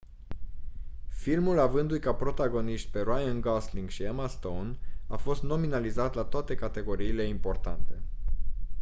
[1.07, 4.77] filmul avăndu-i ca protagoniști pe ryan gosling și emma stone
[5.07, 8.01] a fost nominalizat la toate categoriile importante